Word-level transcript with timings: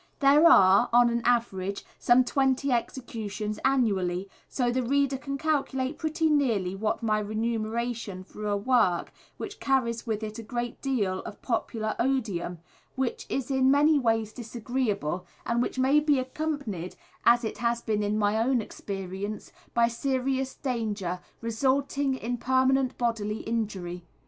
_There 0.19 0.47
are, 0.51 0.89
on 0.91 1.11
an 1.11 1.21
average, 1.25 1.85
some 1.99 2.23
twenty 2.25 2.71
executions 2.71 3.59
annually, 3.63 4.29
so 4.49 4.71
that 4.71 4.81
the 4.81 4.89
reader 4.89 5.15
can 5.19 5.37
calculate 5.37 5.99
pretty 5.99 6.27
nearly 6.27 6.73
what 6.75 6.95
is 6.97 7.03
my 7.03 7.19
remuneration 7.19 8.23
for 8.23 8.47
a 8.47 8.57
work 8.57 9.11
which 9.37 9.59
carries 9.59 10.07
with 10.07 10.23
it 10.23 10.39
a 10.39 10.41
great 10.41 10.81
deal 10.81 11.19
of 11.19 11.39
popular 11.43 11.95
odium, 11.99 12.57
which 12.95 13.27
is 13.29 13.51
in 13.51 13.69
many 13.69 13.99
ways 13.99 14.33
disagreeable, 14.33 15.27
and 15.45 15.61
which 15.61 15.77
may 15.77 15.99
be 15.99 16.17
accompanied, 16.17 16.95
as 17.23 17.43
it 17.43 17.59
has 17.59 17.83
been 17.83 18.01
in 18.01 18.17
my 18.17 18.39
own 18.39 18.59
experience, 18.59 19.51
by 19.75 19.87
serious 19.87 20.55
danger, 20.55 21.19
resulting 21.41 22.15
in 22.15 22.37
permanent 22.39 22.97
bodily 22.97 23.41
injury. 23.41 24.03